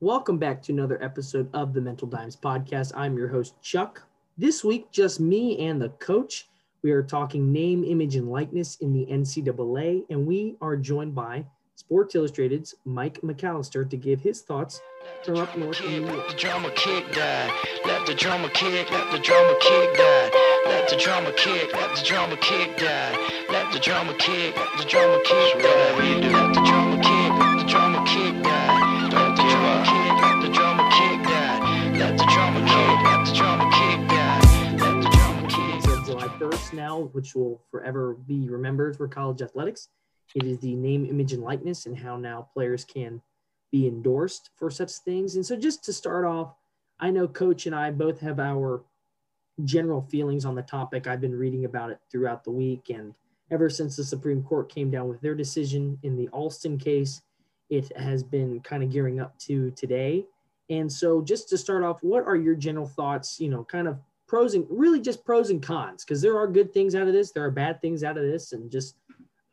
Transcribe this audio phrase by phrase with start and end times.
[0.00, 2.92] Welcome back to another episode of the Mental Dimes podcast.
[2.94, 4.06] I'm your host, Chuck.
[4.36, 6.46] This week, just me and the coach.
[6.82, 11.44] We are talking name, image, and likeness in the NCAA, and we are joined by
[11.74, 14.80] Sports Illustrated's Mike McAllister to give his thoughts
[15.24, 16.16] from up north in New York.
[16.16, 17.52] Let the drama kick die.
[17.84, 20.30] Let the drama kick, let the drama kick die.
[20.66, 23.46] Let the drama kick, let the drama kick die.
[23.50, 26.47] Let the drama kick, let the drama kick die.
[36.72, 39.88] Now, which will forever be remembered for college athletics.
[40.34, 43.22] It is the name, image, and likeness, and how now players can
[43.72, 45.36] be endorsed for such things.
[45.36, 46.54] And so, just to start off,
[47.00, 48.84] I know Coach and I both have our
[49.64, 51.06] general feelings on the topic.
[51.06, 53.14] I've been reading about it throughout the week, and
[53.50, 57.22] ever since the Supreme Court came down with their decision in the Alston case,
[57.70, 60.26] it has been kind of gearing up to today.
[60.70, 63.40] And so, just to start off, what are your general thoughts?
[63.40, 63.98] You know, kind of
[64.28, 67.32] pros and really just pros and cons, because there are good things out of this,
[67.32, 68.96] there are bad things out of this, and just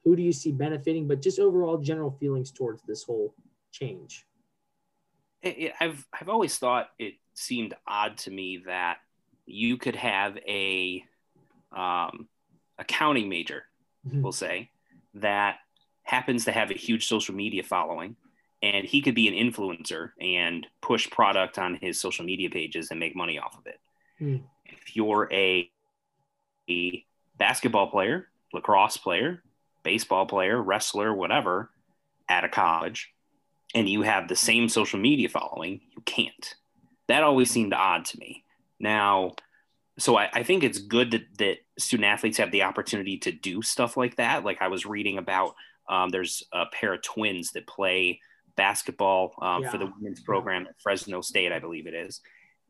[0.04, 3.34] who do you see benefiting, but just overall general feelings towards this whole
[3.72, 4.28] change.
[5.42, 8.98] It, it, I've I've always thought it seemed odd to me that
[9.46, 11.04] you could have a
[11.72, 12.28] um,
[12.78, 13.64] accounting major,
[14.08, 14.22] Mhm.
[14.22, 14.70] we'll say,
[15.16, 15.58] that
[16.04, 18.16] happens to have a huge social media following,
[18.62, 23.00] and he could be an influencer and push product on his social media pages and
[23.00, 23.80] make money off of it.
[24.20, 24.38] Hmm.
[24.66, 25.70] If you're a,
[26.70, 27.06] a
[27.38, 29.42] basketball player, lacrosse player,
[29.84, 31.70] baseball player, wrestler, whatever,
[32.28, 33.14] at a college,
[33.74, 36.56] and you have the same social media following, you can't.
[37.08, 38.44] That always seemed odd to me.
[38.80, 39.34] Now,
[39.98, 43.62] so I, I think it's good that, that student athletes have the opportunity to do
[43.62, 44.44] stuff like that.
[44.44, 45.56] Like I was reading about,
[45.88, 48.20] um, there's a pair of twins that play
[48.56, 52.22] basketball um, for the women's program at Fresno State, I believe it is.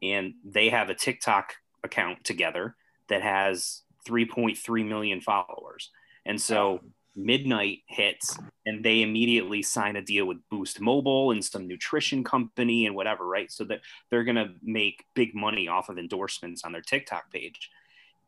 [0.02, 1.54] And they have a TikTok
[1.86, 2.76] account together
[3.10, 5.92] that has 3.3 million followers.
[6.26, 6.82] And so
[7.16, 12.86] midnight hits and they immediately sign a deal with Boost Mobile and some nutrition company
[12.86, 13.52] and whatever, right?
[13.52, 17.70] So that they're going to make big money off of endorsements on their TikTok page.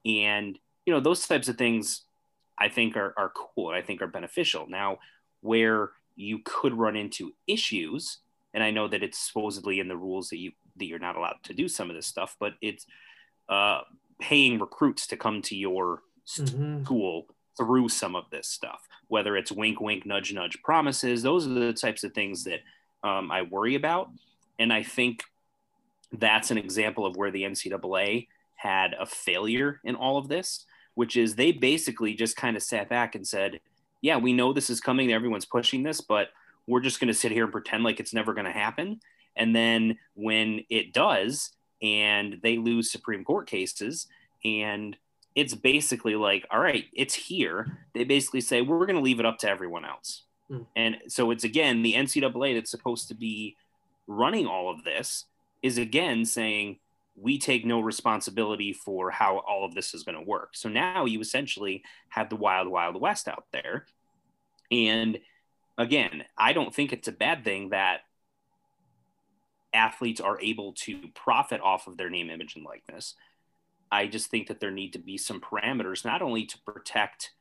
[0.06, 2.04] And, you know, those types of things
[2.58, 4.68] I think are, are cool I think are beneficial.
[4.70, 5.00] Now,
[5.42, 8.20] where you could run into issues,
[8.54, 11.38] and I know that it's supposedly in the rules that you that you're not allowed
[11.44, 12.86] to do some of this stuff, but it's
[13.50, 13.82] uh,
[14.20, 16.84] paying recruits to come to your Mhm.
[16.84, 17.28] school
[17.58, 21.24] through some of this stuff, whether it's wink, wink, nudge, nudge promises.
[21.24, 22.62] Those are the types of things that
[23.04, 24.10] um, I worry about.
[24.60, 25.24] And I think
[26.12, 30.66] that's an example of where the NCAA had a failure in all of this,
[30.96, 33.60] which is they basically just kind of sat back and said,
[34.02, 35.12] yeah, we know this is coming.
[35.14, 36.30] Everyone's pushing this, but
[36.66, 39.00] we're just going to sit here and pretend like it's never going to happen.
[39.36, 41.52] And then when it does,
[41.82, 44.08] and they lose Supreme Court cases,
[44.44, 44.98] and
[45.36, 47.78] it's basically like, all right, it's here.
[47.94, 50.24] They basically say, we're going to leave it up to everyone else.
[50.50, 50.62] Hmm.
[50.76, 53.56] And so it's again the NCAA that's supposed to be
[54.08, 55.26] running all of this
[55.62, 56.80] is again saying,
[57.16, 60.50] we take no responsibility for how all of this is going to work.
[60.54, 63.86] So now you essentially have the wild, wild west out there.
[64.72, 65.20] And
[65.78, 68.02] again, I don't think it's a bad thing that
[69.78, 73.16] athletes are able to profit off of their name, image, and likeness.
[73.90, 77.32] I just think that there need to be some parameters, not only to protect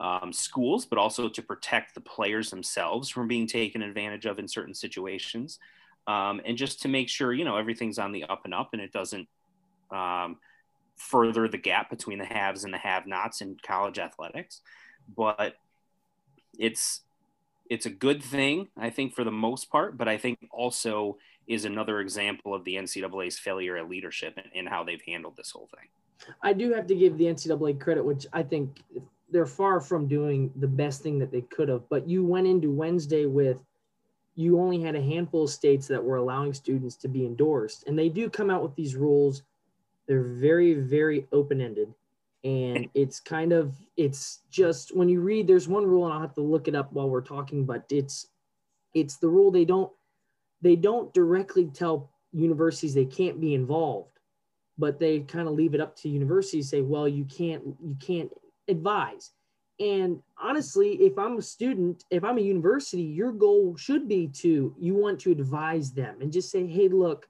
[0.00, 4.48] um, schools, but also to protect the players themselves from being taken advantage of in
[4.48, 5.58] certain situations.
[6.06, 8.80] Um, and just to make sure, you know, everything's on the up and up and
[8.80, 9.28] it doesn't
[9.90, 10.38] um,
[10.96, 14.62] further the gap between the haves and the have nots in college athletics.
[15.14, 15.56] But
[16.58, 17.02] it's,
[17.70, 21.16] it's a good thing, I think, for the most part, but I think also
[21.46, 25.52] is another example of the NCAA's failure at leadership and, and how they've handled this
[25.52, 25.88] whole thing.
[26.42, 28.82] I do have to give the NCAA credit, which I think
[29.30, 31.88] they're far from doing the best thing that they could have.
[31.88, 33.58] But you went into Wednesday with
[34.34, 37.98] you only had a handful of states that were allowing students to be endorsed, and
[37.98, 39.42] they do come out with these rules.
[40.06, 41.94] They're very, very open ended.
[42.42, 46.34] And it's kind of, it's just when you read, there's one rule, and I'll have
[46.34, 48.26] to look it up while we're talking, but it's,
[48.94, 49.92] it's the rule they don't,
[50.62, 54.20] they don't directly tell universities they can't be involved
[54.80, 58.32] but they kind of leave it up to universities say well you can't you can't
[58.66, 59.30] advise.
[59.78, 64.74] And honestly if i'm a student if i'm a university your goal should be to
[64.78, 67.28] you want to advise them and just say hey look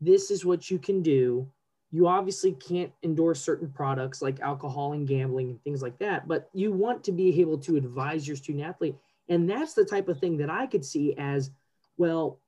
[0.00, 1.46] this is what you can do
[1.92, 6.48] you obviously can't endorse certain products like alcohol and gambling and things like that but
[6.52, 8.96] you want to be able to advise your student athlete
[9.28, 11.50] and that's the type of thing that i could see as
[11.96, 12.38] well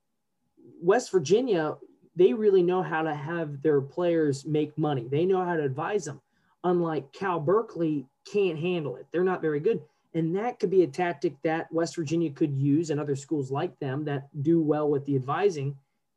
[0.81, 1.75] West Virginia,
[2.15, 5.07] they really know how to have their players make money.
[5.09, 6.21] They know how to advise them.
[6.63, 9.07] Unlike Cal Berkeley, can't handle it.
[9.11, 9.81] They're not very good.
[10.13, 13.77] And that could be a tactic that West Virginia could use and other schools like
[13.79, 15.75] them that do well with the advising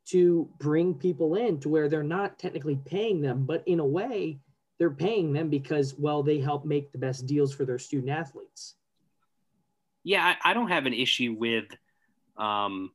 [0.09, 4.39] to bring people in to where they're not technically paying them, but in a way,
[4.79, 8.75] they're paying them because, well, they help make the best deals for their student athletes.
[10.03, 11.65] Yeah, I, I don't have an issue with
[12.37, 12.91] um,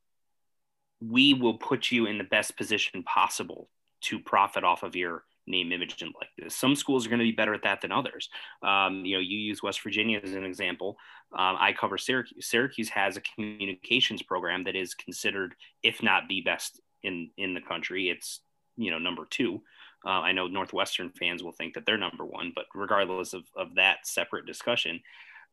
[1.00, 3.69] we will put you in the best position possible
[4.03, 6.55] to profit off of your name, image, and likeness.
[6.55, 8.29] Some schools are going to be better at that than others.
[8.62, 10.97] Um, you know, you use West Virginia as an example.
[11.37, 12.47] Um, I cover Syracuse.
[12.47, 17.60] Syracuse has a communications program that is considered, if not the best in in the
[17.60, 18.08] country.
[18.08, 18.40] It's
[18.76, 19.62] you know number two.
[20.04, 23.76] Uh, I know Northwestern fans will think that they're number one, but regardless of, of
[23.76, 25.00] that separate discussion,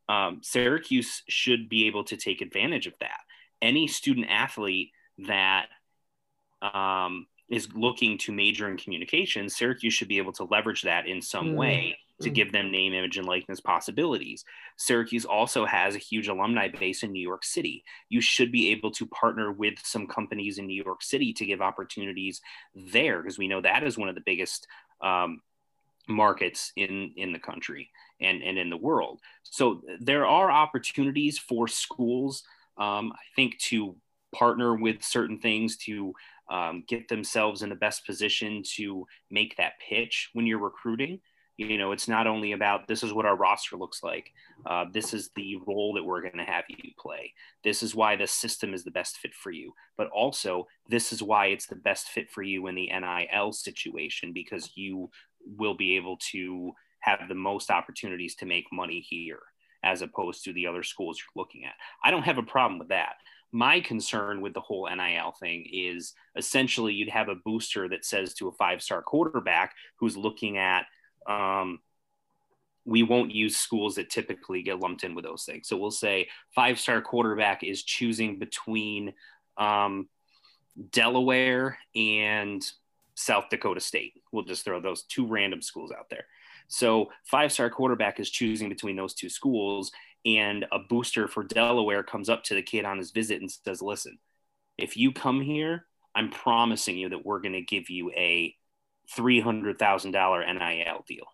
[0.08, 3.20] um, Syracuse should be able to take advantage of that.
[3.62, 5.66] Any student athlete that
[6.62, 11.20] um, is looking to major in communications, Syracuse should be able to leverage that in
[11.20, 11.56] some mm.
[11.56, 12.34] way to mm.
[12.34, 14.44] give them name, image, and likeness possibilities.
[14.76, 17.84] Syracuse also has a huge alumni base in New York City.
[18.08, 21.60] You should be able to partner with some companies in New York City to give
[21.60, 22.40] opportunities
[22.74, 24.66] there because we know that is one of the biggest
[25.00, 25.40] um,
[26.08, 29.20] markets in in the country and and in the world.
[29.42, 32.42] So there are opportunities for schools,
[32.76, 33.96] um, I think, to
[34.32, 36.14] partner with certain things to
[36.50, 41.20] um, get themselves in the best position to make that pitch when you're recruiting.
[41.56, 44.32] You know, it's not only about this is what our roster looks like.
[44.64, 47.34] Uh, this is the role that we're going to have you play.
[47.62, 49.72] This is why the system is the best fit for you.
[49.98, 54.32] But also, this is why it's the best fit for you in the NIL situation
[54.32, 55.10] because you
[55.44, 59.40] will be able to have the most opportunities to make money here
[59.82, 61.74] as opposed to the other schools you're looking at.
[62.02, 63.16] I don't have a problem with that
[63.52, 68.34] my concern with the whole NIL thing is essentially you'd have a booster that says
[68.34, 70.86] to a five star quarterback who's looking at,
[71.26, 71.80] um,
[72.84, 75.68] we won't use schools that typically get lumped in with those things.
[75.68, 79.12] So we'll say five star quarterback is choosing between
[79.56, 80.08] um,
[80.90, 82.64] Delaware and
[83.14, 84.14] South Dakota State.
[84.32, 86.24] We'll just throw those two random schools out there.
[86.68, 89.90] So five star quarterback is choosing between those two schools
[90.24, 93.82] and a booster for Delaware comes up to the kid on his visit and says,
[93.82, 94.18] "Listen,
[94.78, 98.54] if you come here, I'm promising you that we're going to give you a
[99.14, 101.26] three hundred thousand dollar NIL deal."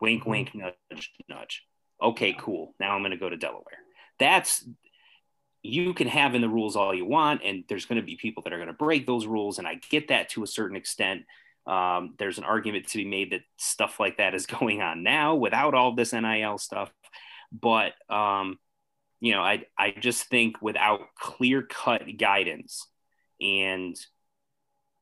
[0.00, 0.30] Wink, mm-hmm.
[0.30, 1.62] wink, nudge, nudge.
[2.02, 2.74] Okay, cool.
[2.80, 3.78] Now I'm going to go to Delaware.
[4.18, 4.66] That's
[5.62, 8.42] you can have in the rules all you want, and there's going to be people
[8.42, 11.22] that are going to break those rules, and I get that to a certain extent.
[11.66, 15.36] Um, there's an argument to be made that stuff like that is going on now
[15.36, 16.92] without all this NIL stuff.
[17.52, 18.58] But um,
[19.20, 22.86] you know, I I just think without clear cut guidance
[23.40, 23.96] and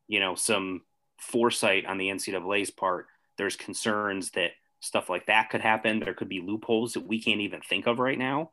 [0.09, 0.83] you know some
[1.19, 3.07] foresight on the NCAA's part,
[3.39, 4.51] there's concerns that
[4.81, 6.01] stuff like that could happen.
[6.01, 8.51] There could be loopholes that we can't even think of right now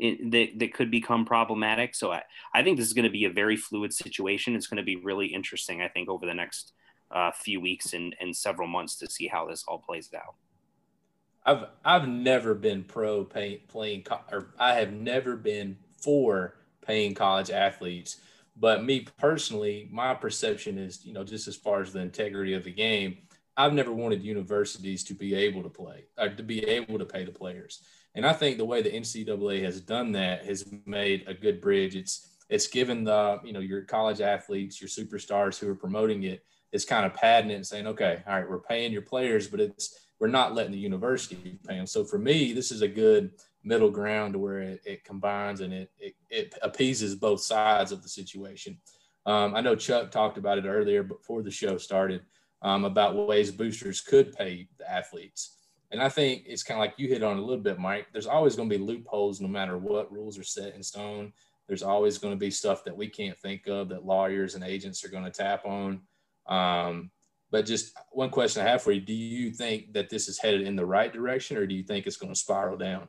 [0.00, 1.94] that, that could become problematic.
[1.94, 2.22] So I,
[2.54, 4.56] I think this is going to be a very fluid situation.
[4.56, 6.72] It's going to be really interesting, I think, over the next
[7.10, 10.34] uh, few weeks and, and several months to see how this all plays out.
[11.44, 16.54] I've I've never been pro pay, playing or I have never been for
[16.86, 18.18] paying college athletes.
[18.56, 22.64] But me personally, my perception is, you know, just as far as the integrity of
[22.64, 23.18] the game,
[23.56, 27.24] I've never wanted universities to be able to play or to be able to pay
[27.24, 27.82] the players.
[28.14, 31.96] And I think the way the NCAA has done that has made a good bridge.
[31.96, 36.44] It's it's given the you know your college athletes, your superstars who are promoting it,
[36.72, 39.60] it's kind of padding it and saying, okay, all right, we're paying your players, but
[39.60, 41.86] it's we're not letting the university pay them.
[41.86, 43.32] So for me, this is a good
[43.64, 48.08] middle ground where it, it combines and it, it, it, appeases both sides of the
[48.08, 48.78] situation.
[49.26, 52.22] Um, I know Chuck talked about it earlier before the show started
[52.62, 55.56] um, about ways boosters could pay the athletes.
[55.90, 58.06] And I think it's kind of like you hit on a little bit, Mike.
[58.12, 61.32] There's always going to be loopholes no matter what rules are set in stone.
[61.66, 65.04] There's always going to be stuff that we can't think of that lawyers and agents
[65.04, 66.00] are going to tap on.
[66.46, 67.10] Um,
[67.50, 70.62] but just one question I have for you: Do you think that this is headed
[70.62, 73.08] in the right direction, or do you think it's going to spiral down?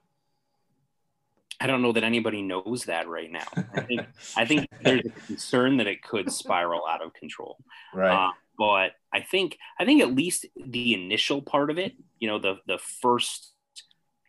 [1.60, 3.46] I don't know that anybody knows that right now.
[3.74, 4.02] I think
[4.36, 7.58] I think there's a concern that it could spiral out of control.
[7.94, 8.12] Right.
[8.12, 12.40] Uh, but I think I think at least the initial part of it, you know,
[12.40, 13.52] the the first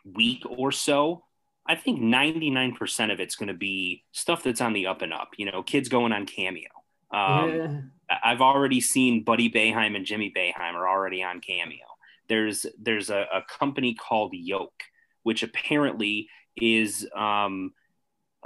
[0.04, 1.25] week or so,
[1.66, 5.31] I think 99% of it's going to be stuff that's on the up and up.
[5.38, 6.69] You know, kids going on Cameo.
[7.12, 7.81] Um, yeah.
[8.23, 11.87] I've already seen Buddy Boeheim and Jimmy Boeheim are already on Cameo.
[12.28, 14.83] There's there's a, a company called Yoke,
[15.23, 17.73] which apparently is um,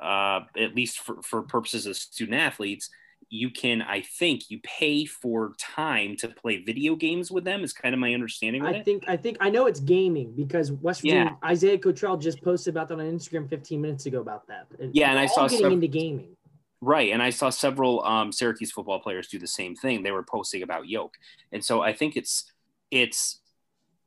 [0.00, 2.90] uh, at least for, for purposes of student athletes,
[3.28, 7.64] you can, I think, you pay for time to play video games with them.
[7.64, 8.64] Is kind of my understanding.
[8.64, 8.84] I it.
[8.84, 12.88] think I think I know it's gaming because West Virginia Isaiah Cottrell just posted about
[12.88, 14.66] that on Instagram 15 minutes ago about that.
[14.92, 16.35] Yeah, and I saw getting some- into gaming.
[16.82, 17.10] Right.
[17.12, 20.02] And I saw several um, Syracuse football players do the same thing.
[20.02, 21.14] They were posting about yoke.
[21.52, 22.52] And so I think it's
[22.90, 23.40] it's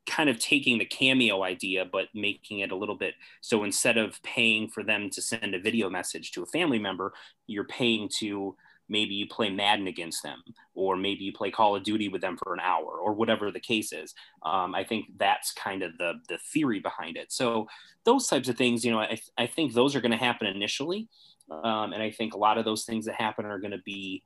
[0.07, 4.21] kind of taking the cameo idea but making it a little bit so instead of
[4.23, 7.13] paying for them to send a video message to a family member,
[7.47, 8.55] you're paying to
[8.89, 10.41] maybe you play Madden against them,
[10.73, 13.59] or maybe you play Call of Duty with them for an hour, or whatever the
[13.59, 14.15] case is.
[14.43, 17.31] Um, I think that's kind of the the theory behind it.
[17.31, 17.67] So
[18.03, 21.07] those types of things, you know, I, I think those are going to happen initially,
[21.51, 24.23] um, and I think a lot of those things that happen are going to be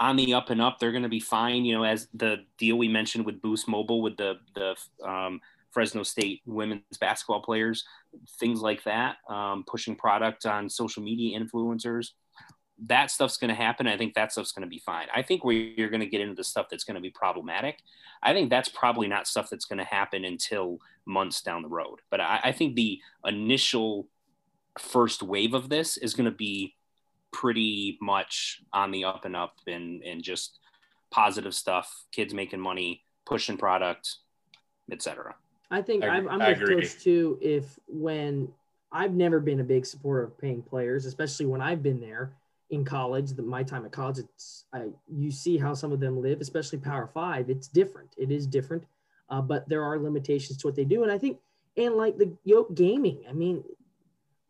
[0.00, 0.78] on the up and up.
[0.78, 4.02] They're going to be fine, you know, as the deal we mentioned with Boost Mobile
[4.02, 7.84] with the the um, Fresno State women's basketball players,
[8.38, 12.08] things like that, um, pushing product on social media influencers.
[12.86, 13.86] That stuff's going to happen.
[13.86, 15.06] I think that stuff's going to be fine.
[15.14, 17.78] I think where you're going to get into the stuff that's going to be problematic,
[18.22, 22.00] I think that's probably not stuff that's going to happen until months down the road.
[22.10, 24.08] But I, I think the initial
[24.78, 26.74] first wave of this is going to be
[27.32, 30.58] pretty much on the up and up and, and just
[31.10, 34.16] positive stuff, kids making money, pushing product,
[34.90, 35.34] etc.
[35.70, 36.82] I think I- I'm, I'm with agree.
[36.82, 37.38] Coach too.
[37.40, 38.48] If when
[38.92, 42.32] I've never been a big supporter of paying players, especially when I've been there
[42.72, 43.30] in college.
[43.32, 46.78] The, my time at college, it's I, you see how some of them live, especially
[46.78, 47.48] Power Five.
[47.50, 48.10] It's different.
[48.16, 48.84] It is different,
[49.28, 51.02] uh, but there are limitations to what they do.
[51.02, 51.38] And I think,
[51.76, 53.62] and like the yoke gaming, I mean,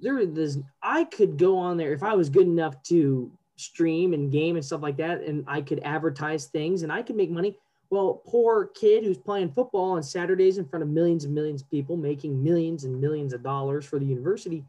[0.02, 0.32] there is.
[0.32, 4.56] This I could go on there if I was good enough to stream and game
[4.56, 7.56] and stuff like that, and I could advertise things and I could make money.
[7.90, 11.71] Well, poor kid who's playing football on Saturdays in front of millions and millions of
[11.71, 14.64] people, making millions and millions of dollars for the university,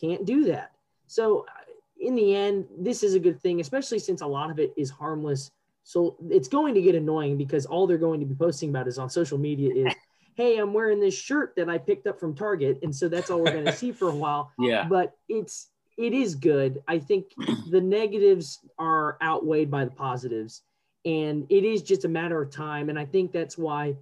[0.00, 0.72] can't do that.
[1.06, 1.64] So, uh,
[2.00, 4.88] in the end, this is a good thing, especially since a lot of it is
[4.88, 5.50] harmless.
[5.82, 8.98] So, it's going to get annoying because all they're going to be posting about is
[8.98, 9.94] on social media is,
[10.34, 12.78] hey, I'm wearing this shirt that I picked up from Target.
[12.82, 14.86] And so that's all we're going to see for a while Yeah.
[14.88, 15.68] but it's
[15.98, 16.82] it is good.
[16.88, 17.26] I think
[17.68, 20.62] the negatives are outweighed by the positives,
[21.04, 22.88] and it is just a matter of time.
[22.88, 23.96] And I think that's why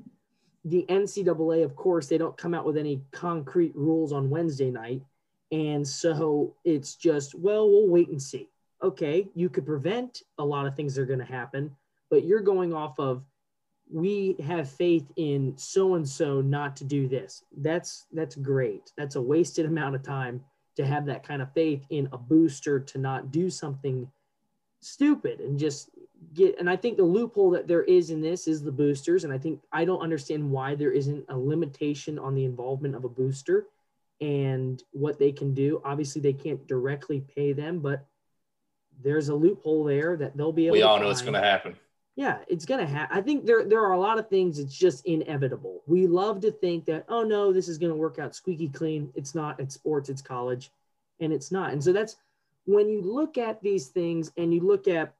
[0.64, 5.02] the NCAA, of course, they don't come out with any concrete rules on Wednesday night,
[5.50, 8.48] and so it's just well, we'll wait and see.
[8.80, 11.74] Okay, you could prevent a lot of things that are going to happen,
[12.10, 13.24] but you're going off of
[13.90, 17.44] we have faith in so and so not to do this.
[17.56, 18.92] That's that's great.
[18.96, 20.44] That's a wasted amount of time
[20.76, 24.10] to have that kind of faith in a booster to not do something
[24.80, 25.90] stupid and just
[26.34, 29.32] get and I think the loophole that there is in this is the boosters and
[29.32, 33.08] I think I don't understand why there isn't a limitation on the involvement of a
[33.08, 33.66] booster
[34.20, 35.80] and what they can do.
[35.84, 38.06] Obviously they can't directly pay them, but
[39.02, 41.40] there's a loophole there that they'll be able We to all know it's going to
[41.40, 41.76] happen.
[42.18, 43.16] Yeah, it's gonna happen.
[43.16, 44.58] I think there there are a lot of things.
[44.58, 45.82] It's just inevitable.
[45.86, 49.12] We love to think that oh no, this is gonna work out squeaky clean.
[49.14, 49.60] It's not.
[49.60, 50.08] It's sports.
[50.08, 50.72] It's college,
[51.20, 51.72] and it's not.
[51.72, 52.16] And so that's
[52.64, 55.14] when you look at these things and you look at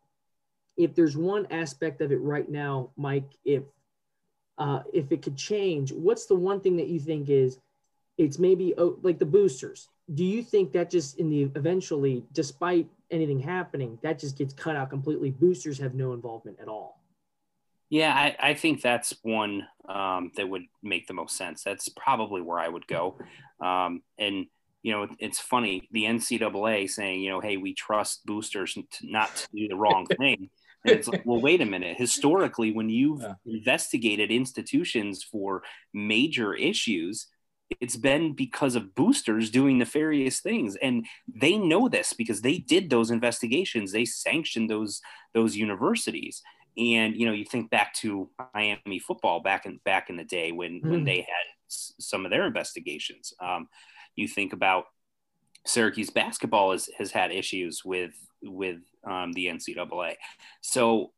[0.76, 3.31] if there's one aspect of it right now, Mike.
[3.45, 3.62] If
[4.59, 7.61] uh, if it could change, what's the one thing that you think is
[8.17, 9.88] it's maybe oh, like the boosters?
[10.15, 14.77] Do you think that just in the eventually, despite anything happening, that just gets cut
[14.77, 15.31] out completely?
[15.31, 17.00] Boosters have no involvement at all.
[17.91, 21.62] Yeah, I, I think that's one um, that would make the most sense.
[21.62, 23.19] That's probably where I would go.
[23.61, 24.47] Um, and,
[24.83, 29.37] you know, it's funny, the NCAA saying, you know, hey, we trust boosters to not
[29.37, 30.50] to do the wrong thing.
[30.85, 31.97] And it's like, well, wait a minute.
[31.97, 33.35] Historically, when you've Yeah.
[33.47, 35.62] investigated institutions for
[35.95, 37.27] major issues,
[37.81, 40.77] it's been because of boosters doing nefarious things.
[40.77, 43.93] And they know this because they did those investigations.
[43.93, 45.01] They sanctioned those
[45.35, 46.43] those universities
[46.77, 50.53] and you know you think back to Miami football back in back in the day
[50.53, 51.07] when when Mhm.
[51.07, 53.35] they had s- some of their investigations.
[53.41, 53.69] Um,
[54.15, 54.85] you think about
[55.67, 60.17] Syracuse basketball has has had issues with with um, the NCAA,
[60.61, 61.13] so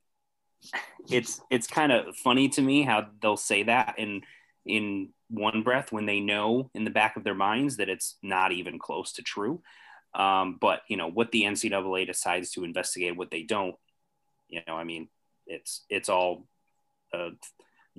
[1.11, 4.23] it's it's kind of funny to me how they'll say that in
[4.67, 8.53] in one breath when they know in the back of their minds that it's not
[8.53, 9.63] even close to true.
[10.15, 13.77] Um, but you know what the NCAA decides to investigate, what they don't,
[14.49, 15.09] you know, I mean,
[15.47, 16.47] it's it's all
[17.15, 17.31] a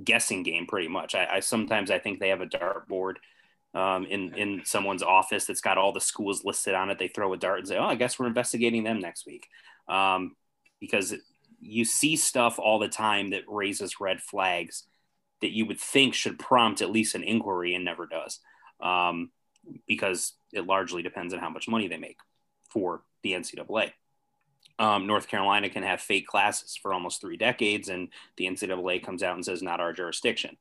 [0.04, 1.16] guessing game pretty much.
[1.16, 3.16] I, I sometimes I think they have a dartboard
[3.74, 7.00] um, in in someone's office that's got all the schools listed on it.
[7.00, 9.48] They throw a dart and say, "Oh, I guess we're investigating them next week,"
[9.88, 10.36] um,
[10.82, 11.14] because
[11.62, 14.84] you see stuff all the time that raises red flags
[15.42, 18.40] that you would think should prompt at least an inquiry and never does,
[18.82, 19.32] um,
[19.88, 22.18] because it largely depends on how much money they make
[22.70, 23.92] for the NCAA.
[24.80, 29.22] um, North Carolina can have fake classes for almost three decades, and the NCAA comes
[29.22, 30.58] out and says not our jurisdiction.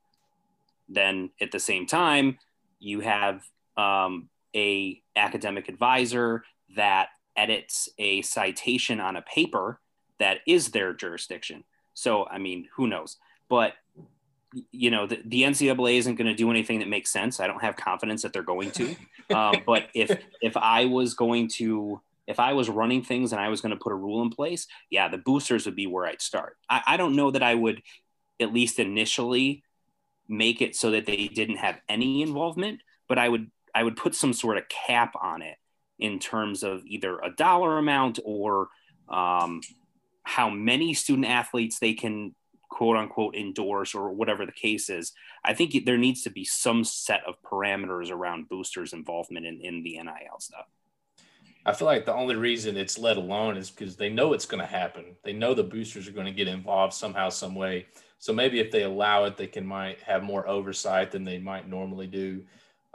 [0.87, 2.37] Then at the same time,
[2.79, 3.43] you have
[3.77, 6.43] um, a academic advisor
[6.75, 9.79] that edits a citation on a paper
[10.19, 11.63] that is their jurisdiction.
[11.93, 13.17] So I mean, who knows?
[13.49, 13.73] But
[14.71, 17.39] you know, the, the NCAA isn't going to do anything that makes sense.
[17.39, 18.95] I don't have confidence that they're going to.
[19.31, 23.47] Um, but if if I was going to if I was running things and I
[23.47, 26.21] was going to put a rule in place, yeah, the boosters would be where I'd
[26.21, 26.57] start.
[26.69, 27.81] I, I don't know that I would,
[28.41, 29.63] at least initially,
[30.27, 34.15] make it so that they didn't have any involvement, but I would I would put
[34.15, 35.57] some sort of cap on it
[35.99, 38.67] in terms of either a dollar amount or
[39.07, 39.61] um,
[40.23, 42.35] how many student athletes they can
[42.81, 45.13] quote unquote endorse or whatever the case is.
[45.45, 49.83] I think there needs to be some set of parameters around boosters' involvement in, in
[49.83, 50.65] the NIL stuff.
[51.63, 54.61] I feel like the only reason it's let alone is because they know it's going
[54.61, 55.15] to happen.
[55.23, 57.85] They know the boosters are going to get involved somehow, some way.
[58.17, 61.69] So maybe if they allow it, they can might have more oversight than they might
[61.69, 62.45] normally do,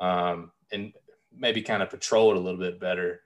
[0.01, 0.95] um, and
[1.33, 3.21] maybe kind of patrol it a little bit better.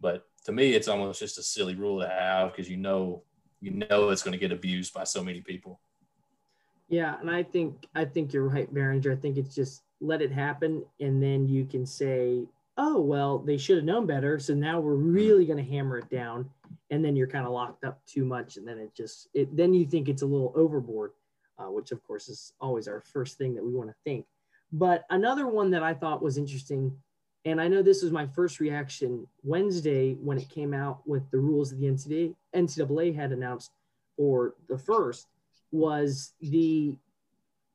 [0.00, 3.22] But to me, it's almost just a silly rule to have because you know
[3.60, 5.78] you know it's going to get abused by so many people.
[6.88, 9.12] Yeah, and I think I think you're right, Behringer.
[9.12, 12.46] I think it's just let it happen, and then you can say
[12.78, 16.08] oh well they should have known better so now we're really going to hammer it
[16.10, 16.48] down
[16.90, 19.72] and then you're kind of locked up too much and then it just it then
[19.72, 21.12] you think it's a little overboard
[21.58, 24.26] uh, which of course is always our first thing that we want to think
[24.72, 26.94] but another one that i thought was interesting
[27.44, 31.38] and i know this was my first reaction wednesday when it came out with the
[31.38, 33.70] rules that the ncaa, NCAA had announced
[34.16, 35.28] for the first
[35.72, 36.96] was the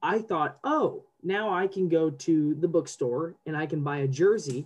[0.02, 4.08] i thought oh now i can go to the bookstore and i can buy a
[4.08, 4.66] jersey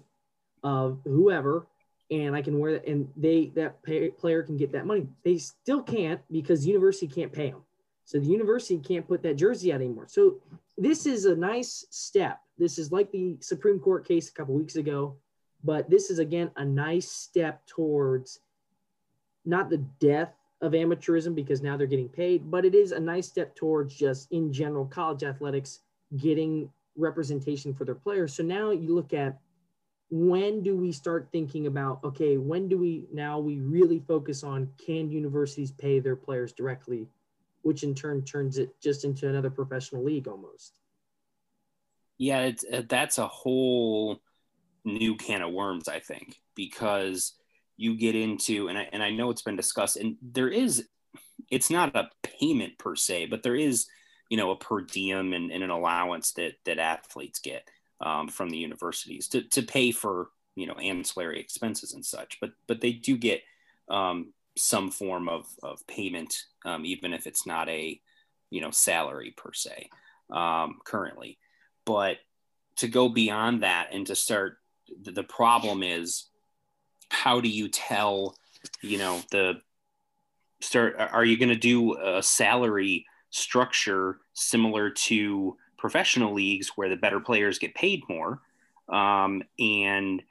[0.64, 1.68] of whoever
[2.12, 5.08] and I can wear that and they that pay, player can get that money.
[5.24, 7.64] They still can't because the university can't pay them.
[8.06, 10.06] So the university can't put that jersey out anymore.
[10.08, 10.36] So
[10.78, 12.40] this is a nice step.
[12.58, 15.16] This is like the Supreme Court case a couple weeks ago,
[15.64, 18.40] but this is again a nice step towards
[19.44, 23.28] not the death of amateurism because now they're getting paid, but it is a nice
[23.28, 25.80] step towards just in general college athletics
[26.18, 28.34] getting representation for their players.
[28.34, 29.40] So now you look at
[30.10, 34.70] when do we start thinking about okay when do we now we really focus on
[34.84, 37.08] can universities pay their players directly
[37.64, 40.80] which in turn turns it just into another professional league almost
[42.18, 44.22] yeah it's, uh, that's a whole
[44.84, 47.34] new can of worms i think because
[47.78, 50.88] you get into and I, and I know it's been discussed and there is
[51.52, 53.88] it's not a payment per se but there is
[54.30, 57.68] you know a per diem and, and an allowance that that athletes get
[58.02, 62.40] um, from the universities to, to pay for you know ancillary expenses and such.
[62.40, 63.42] But but they do get
[63.90, 68.00] um, some form of, of payment um, even if it's not a
[68.50, 69.90] you know salary per se
[70.32, 71.38] um, currently.
[71.86, 72.18] But
[72.78, 74.58] to go beyond that and to start
[75.02, 76.26] the, the problem is
[77.10, 78.36] how do you tell
[78.82, 79.54] you know the
[80.62, 86.96] start are you going to do a salary structure similar to professional leagues where the
[86.96, 88.40] better players get paid more.
[88.90, 90.24] Um, and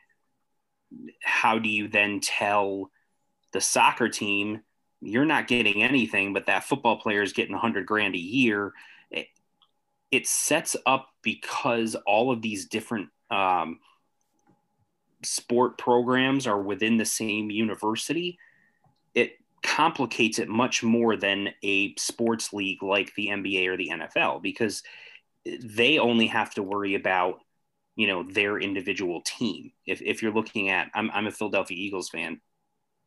[1.23, 2.91] how do you then tell
[3.53, 4.63] the soccer team
[5.01, 8.73] you're not getting anything, but that football player is getting 100 grand a year?
[9.11, 9.27] It,
[10.11, 13.81] it sets up because all of these different um,
[15.25, 18.39] sport programs are within the same university.
[19.15, 24.43] It complicates it much more than a sports league like the NBA or the NFL
[24.43, 24.83] because
[25.45, 27.41] they only have to worry about
[27.97, 32.09] you know their individual team if, if you're looking at I'm, I'm a philadelphia eagles
[32.09, 32.41] fan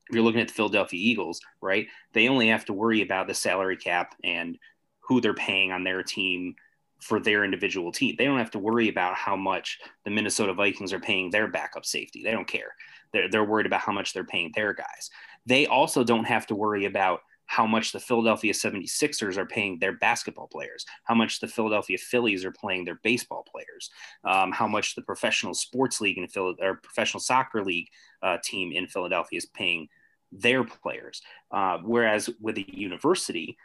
[0.10, 3.34] if you're looking at the philadelphia eagles right they only have to worry about the
[3.34, 4.58] salary cap and
[5.01, 6.56] who they're paying on their team
[6.99, 8.15] for their individual team.
[8.17, 11.86] They don't have to worry about how much the minnesota vikings are paying their backup
[11.86, 12.23] safety.
[12.23, 12.73] They don't care.
[13.13, 15.10] They're, they're worried about how much they're paying their guys.
[15.45, 19.93] They also don't have to worry about how much the Philadelphia 76ers are paying their
[19.93, 23.89] basketball players, how much the Philadelphia Phillies are paying their baseball players,
[24.25, 27.88] um, how much the professional sports league in Philadelphia or professional soccer league
[28.21, 29.88] uh, team in Philadelphia is paying
[30.33, 31.21] their players.
[31.49, 33.57] Uh, whereas with a university,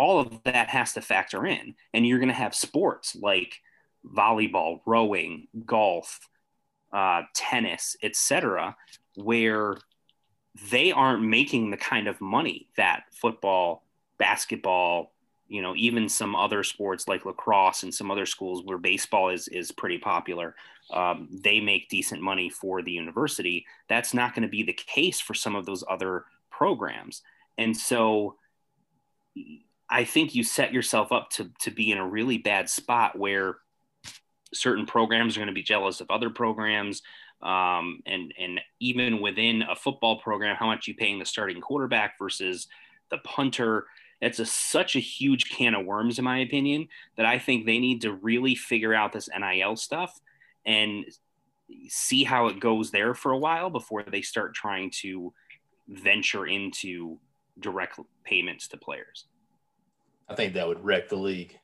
[0.00, 3.60] all of that has to factor in, and you're going to have sports like
[4.06, 6.26] volleyball, rowing, golf,
[6.90, 8.74] uh, tennis, etc.,
[9.16, 9.76] where
[10.70, 13.84] they aren't making the kind of money that football,
[14.16, 15.12] basketball,
[15.48, 19.48] you know, even some other sports like lacrosse and some other schools where baseball is
[19.48, 20.54] is pretty popular.
[20.90, 23.66] Um, they make decent money for the university.
[23.86, 27.20] That's not going to be the case for some of those other programs.
[27.58, 28.36] And so
[29.90, 33.56] I think you set yourself up to, to be in a really bad spot where
[34.54, 37.02] certain programs are going to be jealous of other programs.
[37.42, 42.18] Um, and, and even within a football program, how much you paying the starting quarterback
[42.18, 42.68] versus
[43.10, 43.86] the punter.
[44.20, 47.78] It's a, such a huge can of worms, in my opinion, that I think they
[47.78, 50.20] need to really figure out this NIL stuff
[50.64, 51.04] and
[51.88, 55.32] see how it goes there for a while before they start trying to
[55.88, 57.18] venture into
[57.58, 59.26] direct payments to players.
[60.30, 61.58] I think that would wreck the league.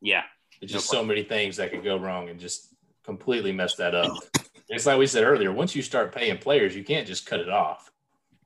[0.00, 0.22] Yeah.
[0.60, 3.94] There's just no so many things that could go wrong and just completely mess that
[3.94, 4.12] up.
[4.68, 7.48] it's like we said earlier, once you start paying players, you can't just cut it
[7.48, 7.90] off.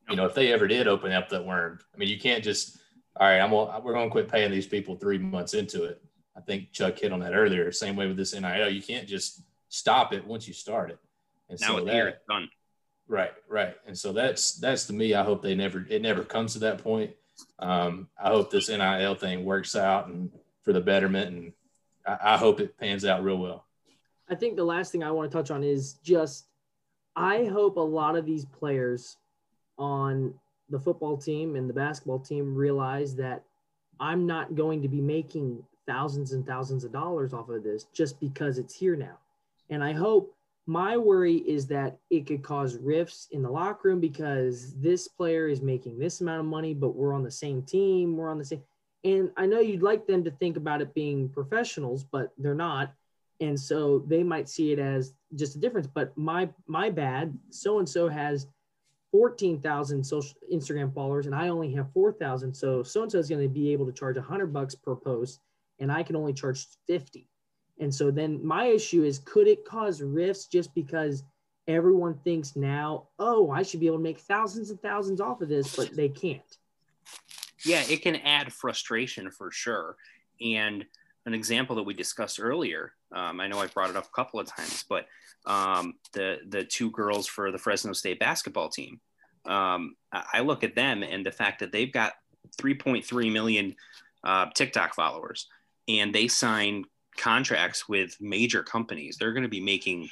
[0.08, 2.76] You know, if they ever did open up that worm, I mean, you can't just,
[3.16, 6.02] all right, I'm gonna, we're going to quit paying these people three months into it.
[6.36, 7.72] I think Chuck hit on that earlier.
[7.72, 10.98] Same way with this NIL, you can't just stop it once you start it.
[11.48, 12.48] And now so that, it's done.
[13.08, 13.74] Right, right.
[13.86, 15.14] And so that's that's to me.
[15.14, 17.12] I hope they never it never comes to that point.
[17.58, 20.30] Um, I hope this NIL thing works out and
[20.62, 21.52] for the betterment, and
[22.06, 23.66] I, I hope it pans out real well.
[24.28, 26.46] I think the last thing I want to touch on is just
[27.16, 29.16] I hope a lot of these players
[29.78, 30.34] on
[30.70, 33.44] the football team and the basketball team realize that
[34.00, 38.18] I'm not going to be making thousands and thousands of dollars off of this just
[38.18, 39.18] because it's here now.
[39.70, 40.34] And I hope
[40.66, 45.46] my worry is that it could cause rifts in the locker room because this player
[45.46, 48.16] is making this amount of money, but we're on the same team.
[48.16, 48.62] We're on the same.
[49.04, 52.94] And I know you'd like them to think about it being professionals, but they're not.
[53.40, 55.86] And so they might see it as just a difference.
[55.86, 58.46] But my my bad, so and so has
[59.12, 62.54] 14,000 social Instagram followers and I only have 4,000.
[62.54, 65.40] So so and so is going to be able to charge 100 bucks per post
[65.78, 67.28] and I can only charge 50
[67.78, 71.24] and so then my issue is could it cause rifts just because
[71.66, 75.48] everyone thinks now, oh, I should be able to make thousands and thousands off of
[75.48, 76.42] this, but they can't?
[77.64, 79.96] Yeah, it can add frustration for sure.
[80.40, 80.84] And
[81.26, 84.38] an example that we discussed earlier, um, I know I brought it up a couple
[84.38, 85.06] of times, but
[85.46, 89.00] um, the the two girls for the Fresno State basketball team,
[89.46, 92.12] um, I look at them and the fact that they've got
[92.58, 93.74] 3.3 million
[94.22, 95.48] uh, TikTok followers,
[95.88, 96.84] and they sign
[97.16, 100.08] contracts with major companies, they're going to be making,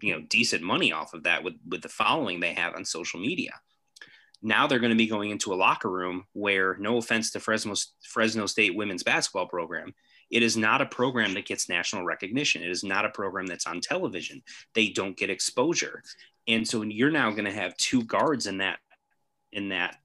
[0.00, 3.20] you know, decent money off of that with with the following they have on social
[3.20, 3.52] media.
[4.40, 7.74] Now they're going to be going into a locker room where, no offense to Fresno
[8.02, 9.94] Fresno State women's basketball program,
[10.30, 12.62] it is not a program that gets national recognition.
[12.62, 14.42] It is not a program that's on television.
[14.74, 16.02] They don't get exposure,
[16.46, 18.78] and so you're now going to have two guards in that
[19.52, 19.96] in that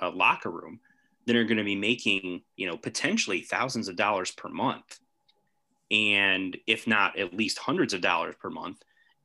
[0.00, 0.80] uh, locker room
[1.26, 4.98] that are going to be making, you know, potentially thousands of dollars per month
[5.92, 8.78] and if not at least hundreds of dollars per month.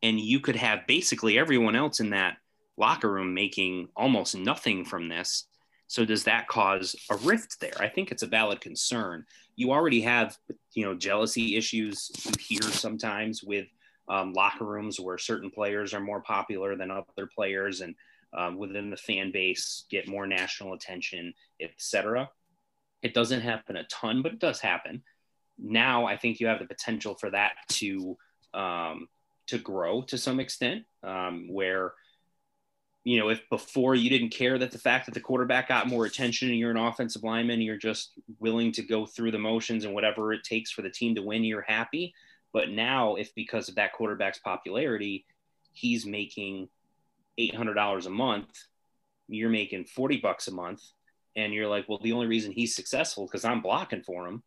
[0.03, 2.37] And you could have basically everyone else in that
[2.77, 5.45] locker room making almost nothing from this.
[5.87, 7.73] So does that cause a rift there?
[7.79, 9.25] I think it's a valid concern.
[9.55, 10.37] You already have
[10.73, 13.67] you know jealousy issues you hear sometimes with
[14.09, 17.95] um, locker rooms where certain players are more popular than other players and
[18.33, 22.29] um, within the fan base get more national attention etc
[23.01, 25.01] it doesn't happen a ton but it does happen
[25.57, 28.17] now I think you have the potential for that to
[28.53, 29.07] um,
[29.47, 31.93] to grow to some extent, um, where
[33.03, 36.05] you know if before you didn't care that the fact that the quarterback got more
[36.05, 39.93] attention and you're an offensive lineman, you're just willing to go through the motions and
[39.93, 42.13] whatever it takes for the team to win, you're happy.
[42.53, 45.25] But now, if because of that quarterback's popularity,
[45.73, 46.69] he's making
[47.37, 48.49] eight hundred dollars a month,
[49.27, 50.81] you're making forty bucks a month,
[51.35, 54.43] and you're like, well, the only reason he's successful because I'm blocking for him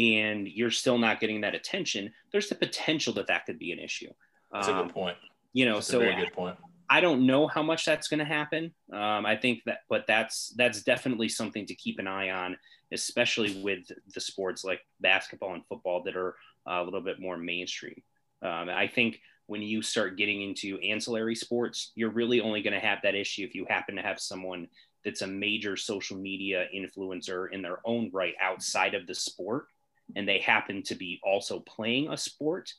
[0.00, 3.78] and you're still not getting that attention, there's the potential that that could be an
[3.78, 4.10] issue.
[4.52, 5.16] That's um, a good um, point.
[5.52, 6.56] You know, that's so very good point.
[6.88, 8.72] I don't know how much that's going to happen.
[8.92, 12.56] Um, I think that, but that's that's definitely something to keep an eye on,
[12.92, 16.34] especially with the sports like basketball and football that are
[16.68, 18.02] uh, a little bit more mainstream.
[18.42, 22.86] Um, I think when you start getting into ancillary sports, you're really only going to
[22.86, 24.68] have that issue if you happen to have someone
[25.04, 29.66] that's a major social media influencer in their own right outside of the sport
[30.16, 32.72] and they happen to be also playing a sport,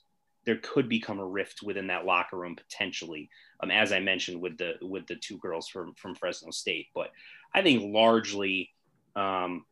[0.45, 3.29] there could become a rift within that locker room potentially.
[3.61, 7.11] Um, as I mentioned with the with the two girls from from Fresno State, but
[7.53, 8.71] I think largely
[9.15, 9.65] um,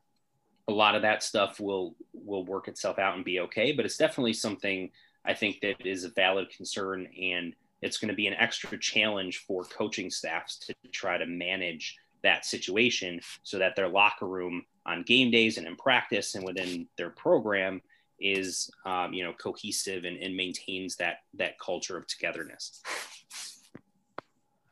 [0.68, 3.72] a lot of that stuff will will work itself out and be okay.
[3.72, 4.92] But it's definitely something
[5.26, 9.40] I think that is a valid concern, and it's going to be an extra challenge
[9.48, 15.04] for coaching staffs to try to manage that situation so that their locker room on
[15.04, 17.82] game days and in practice and within their program
[18.20, 22.82] is um, you know cohesive and, and maintains that that culture of togetherness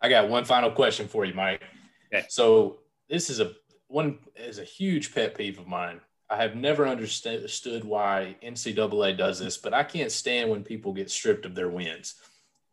[0.02, 1.62] i got one final question for you mike
[2.14, 2.26] okay.
[2.30, 3.54] so this is a
[3.88, 6.02] one is a huge pet peeve of mine.
[6.30, 11.10] I have never understood why NCAA does this, but I can't stand when people get
[11.10, 12.16] stripped of their wins.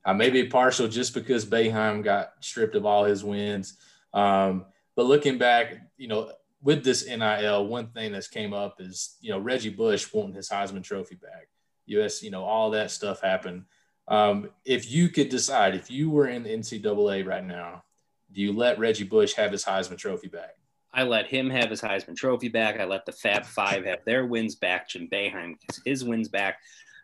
[0.05, 3.77] I may be partial just because Boeheim got stripped of all his wins.
[4.13, 6.33] Um, but looking back, you know,
[6.64, 10.48] with this NIL, one thing that's came up is, you know, Reggie Bush wanting his
[10.48, 11.48] Heisman Trophy back.
[11.87, 13.66] US, you know, all that stuff happened.
[14.09, 17.85] Um, if you could decide, if you were in the NCAA right now,
[18.33, 20.57] do you let Reggie Bush have his Heisman Trophy back?
[20.92, 22.81] I let him have his Heisman Trophy back.
[22.81, 24.88] I let the Fab Five have their wins back.
[24.88, 26.59] Jim Boeheim gets his wins back.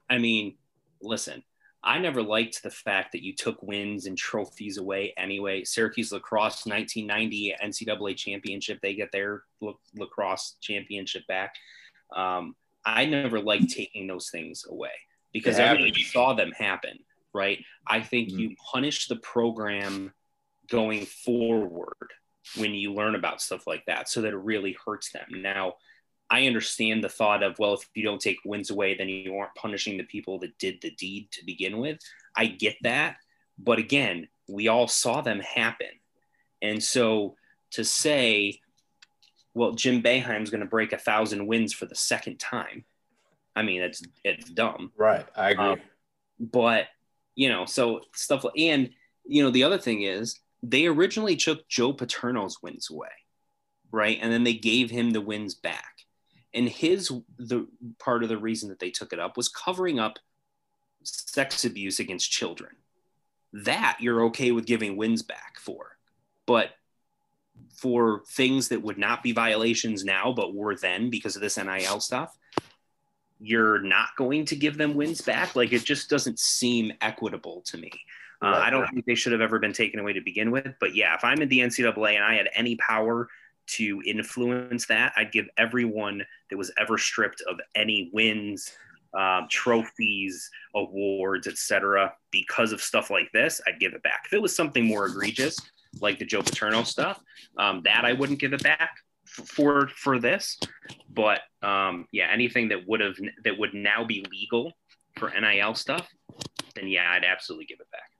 [0.08, 0.56] I mean,
[1.02, 1.42] listen,
[1.82, 5.64] I never liked the fact that you took wins and trophies away anyway.
[5.64, 9.44] Syracuse lacrosse 1990 NCAA championship, they get their
[9.96, 11.54] lacrosse championship back.
[12.14, 14.90] Um, I never liked taking those things away
[15.32, 16.98] because everybody saw them happen,
[17.32, 17.64] right?
[17.86, 18.38] I think mm-hmm.
[18.38, 20.12] you punish the program
[20.70, 21.94] going forward
[22.56, 25.26] when you learn about stuff like that so that it really hurts them.
[25.30, 25.74] Now,
[26.30, 29.54] I understand the thought of, well, if you don't take wins away, then you aren't
[29.56, 31.98] punishing the people that did the deed to begin with.
[32.36, 33.16] I get that.
[33.58, 35.88] But again, we all saw them happen.
[36.62, 37.34] And so
[37.72, 38.60] to say,
[39.54, 42.84] well, Jim Boeheim's going to break a thousand wins for the second time,
[43.56, 44.92] I mean, it's, it's dumb.
[44.96, 45.26] Right.
[45.34, 45.64] I agree.
[45.64, 45.80] Um,
[46.38, 46.86] but,
[47.34, 48.90] you know, so stuff, and,
[49.26, 53.08] you know, the other thing is, they originally took Joe Paterno's wins away,
[53.90, 54.18] right?
[54.20, 55.96] And then they gave him the wins back.
[56.52, 57.66] And his the
[57.98, 60.18] part of the reason that they took it up was covering up
[61.02, 62.76] sex abuse against children.
[63.52, 65.96] That you're okay with giving wins back for.
[66.46, 66.70] But
[67.76, 72.00] for things that would not be violations now, but were then because of this NIL
[72.00, 72.36] stuff,
[73.40, 75.56] you're not going to give them wins back.
[75.56, 77.90] Like it just doesn't seem equitable to me.
[78.42, 80.74] Uh, I don't think they should have ever been taken away to begin with.
[80.80, 83.28] But yeah, if I'm in the NCAA and I had any power
[83.76, 88.72] to influence that, I'd give everyone that was ever stripped of any wins,
[89.18, 94.22] um, trophies, awards, etc., because of stuff like this, I'd give it back.
[94.26, 95.56] If it was something more egregious,
[96.00, 97.20] like the Joe Paterno stuff,
[97.56, 100.58] um, that I wouldn't give it back for for this.
[101.12, 104.72] But um, yeah, anything that would have that would now be legal
[105.16, 106.08] for NIL stuff,
[106.74, 108.10] then yeah, I'd absolutely give it back.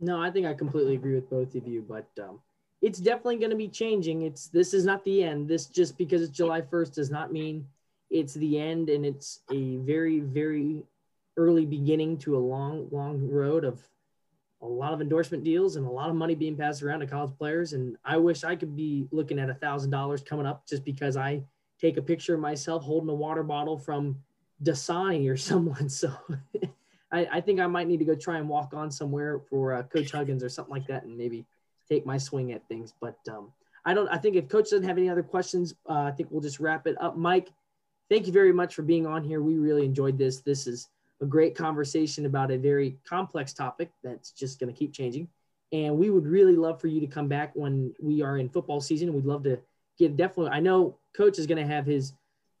[0.00, 2.40] No, I think I completely agree with both of you, but um,
[2.82, 4.22] it's definitely going to be changing.
[4.22, 5.48] It's this is not the end.
[5.48, 7.66] This just because it's July 1st does not mean
[8.10, 10.82] it's the end, and it's a very very
[11.38, 13.80] early beginning to a long long road of
[14.60, 17.36] a lot of endorsement deals and a lot of money being passed around to college
[17.36, 17.72] players.
[17.72, 21.16] And I wish I could be looking at a thousand dollars coming up just because
[21.16, 21.42] I
[21.80, 24.18] take a picture of myself holding a water bottle from
[24.62, 25.88] Dasani or someone.
[25.88, 26.12] So
[27.12, 29.82] I, I think I might need to go try and walk on somewhere for uh,
[29.84, 31.44] Coach Huggins or something like that, and maybe
[31.92, 32.94] take my swing at things.
[33.00, 33.52] But um,
[33.84, 34.08] I don't.
[34.08, 36.86] I think if Coach doesn't have any other questions, uh, I think we'll just wrap
[36.86, 37.16] it up.
[37.16, 37.50] Mike,
[38.08, 39.42] thank you very much for being on here.
[39.42, 40.40] We really enjoyed this.
[40.40, 40.88] This is
[41.20, 45.28] a great conversation about a very complex topic that's just going to keep changing.
[45.72, 48.80] And we would really love for you to come back when we are in football
[48.80, 49.14] season.
[49.14, 49.58] We'd love to
[49.98, 50.50] get definitely.
[50.52, 52.12] I know Coach is going to have his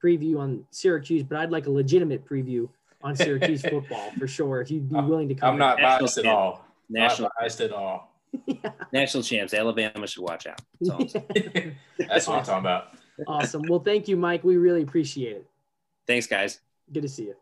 [0.02, 2.68] preview on Syracuse, but I'd like a legitimate preview
[3.02, 4.60] on Syracuse football for sure.
[4.60, 6.64] If you'd be willing to come, I'm not biased at all.
[6.88, 8.11] National not biased at all.
[8.46, 8.70] Yeah.
[8.92, 9.54] National champs.
[9.54, 10.60] Alabama should watch out.
[10.80, 11.12] That's,
[11.98, 12.94] That's what I'm talking about.
[13.26, 13.62] awesome.
[13.68, 14.44] Well, thank you, Mike.
[14.44, 15.46] We really appreciate it.
[16.06, 16.60] Thanks, guys.
[16.92, 17.36] Good to see you.